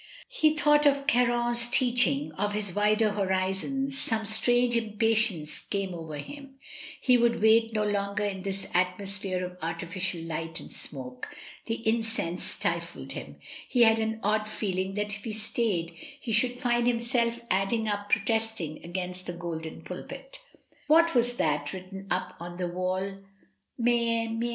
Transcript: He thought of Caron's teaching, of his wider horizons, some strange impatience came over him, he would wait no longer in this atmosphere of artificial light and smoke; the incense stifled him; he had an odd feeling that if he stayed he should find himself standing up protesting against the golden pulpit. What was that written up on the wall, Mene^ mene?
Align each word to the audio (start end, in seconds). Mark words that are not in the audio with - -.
He 0.29 0.55
thought 0.55 0.87
of 0.87 1.05
Caron's 1.05 1.69
teaching, 1.69 2.31
of 2.31 2.53
his 2.53 2.73
wider 2.73 3.11
horizons, 3.11 3.99
some 4.01 4.25
strange 4.25 4.75
impatience 4.75 5.59
came 5.59 5.93
over 5.93 6.17
him, 6.17 6.55
he 6.99 7.19
would 7.19 7.39
wait 7.39 7.73
no 7.73 7.83
longer 7.85 8.23
in 8.25 8.41
this 8.41 8.65
atmosphere 8.73 9.45
of 9.45 9.59
artificial 9.61 10.21
light 10.21 10.59
and 10.59 10.71
smoke; 10.71 11.27
the 11.67 11.87
incense 11.87 12.43
stifled 12.45 13.11
him; 13.11 13.35
he 13.69 13.83
had 13.83 13.99
an 13.99 14.19
odd 14.23 14.47
feeling 14.47 14.95
that 14.95 15.13
if 15.15 15.23
he 15.23 15.33
stayed 15.33 15.91
he 16.19 16.31
should 16.31 16.57
find 16.59 16.87
himself 16.87 17.39
standing 17.45 17.87
up 17.87 18.09
protesting 18.09 18.83
against 18.83 19.27
the 19.27 19.33
golden 19.33 19.83
pulpit. 19.83 20.39
What 20.87 21.13
was 21.13 21.37
that 21.37 21.73
written 21.73 22.07
up 22.09 22.35
on 22.39 22.57
the 22.57 22.67
wall, 22.67 23.19
Mene^ 23.79 24.35
mene? 24.39 24.49